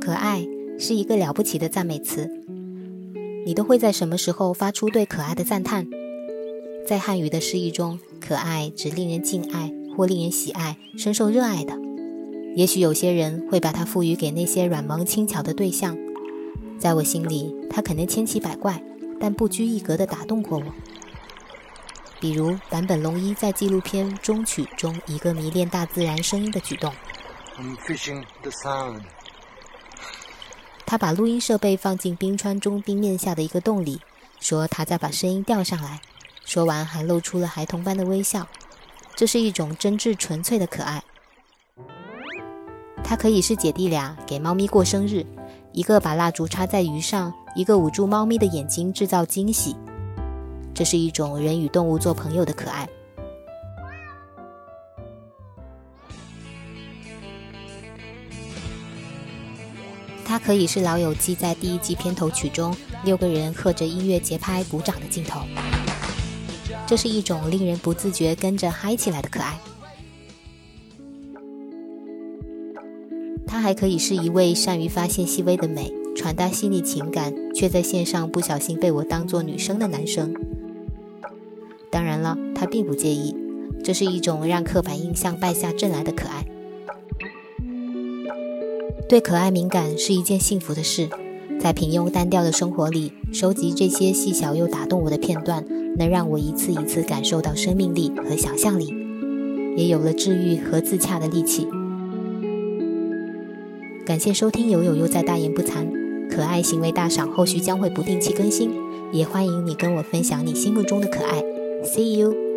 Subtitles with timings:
[0.00, 0.46] 可爱
[0.78, 2.28] 是一个了不起的赞美词。
[3.44, 5.86] 你都会在什么时候发出对可爱的赞叹？
[6.86, 11.78] 在汉语的释义中，可爱指令人敬爱或令人喜爱、深受热爱的。
[12.56, 15.96] 也许有些人会把它赋予给那些软萌轻巧的对象，
[16.78, 18.82] 在我心里，它可能千奇百怪，
[19.20, 20.64] 但不拘一格地打动过我。
[22.18, 26.92] 比如坂本龙一在纪录片《中曲》中一个迷恋大自然声音的举动。
[30.90, 34.00] 他把录音设备放进冰川中冰面下的一个洞里，
[34.40, 36.00] 说他在把声音调上来。
[36.44, 38.44] 说完还露出了孩童般的微笑。
[39.14, 41.00] 这是一种真挚纯粹的可爱。
[43.04, 45.24] 它可以是姐弟俩给猫咪过生日，
[45.72, 49.76] 一个把蜡烛插在鱼上，一个捂住猫咪的眼睛制造惊喜。
[50.74, 52.88] 这是一种人与动物做朋友的可爱。
[60.30, 62.72] 它可以是《老友记》在第一季片头曲中
[63.04, 65.40] 六个人和着音乐节拍鼓掌的镜头。
[66.86, 69.58] 这是一种令人不自觉跟着嗨起来的可爱。
[73.44, 80.32] 它还可以是一位善于发现细微的美、传达细腻情感，却在线上不小心被我当作女生的男生。
[81.90, 83.34] 当然了，他并不介意。
[83.82, 86.46] 这是一种让刻板印象败下阵来的可爱。
[89.08, 91.08] 对可爱敏感是一件幸福的事，
[91.58, 95.64] 在平庸单调的生活里，收集这些细小又打动我的片段，
[95.98, 98.94] 能让我一次一次感受到生命力和想象力，
[99.76, 101.66] 也有了治愈和自洽的力气。
[104.06, 105.86] 感谢收听《友友又在大言不惭》，
[106.30, 108.70] 可爱行为大赏后续将会不定期更新，
[109.12, 111.42] 也欢迎你跟我分享你心目中的可爱。
[111.84, 112.49] See you。